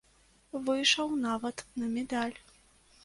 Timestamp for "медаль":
1.95-2.37